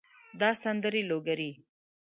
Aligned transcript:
دا 0.39 0.49
سندرې 0.63 1.01
لوګري 1.09 1.51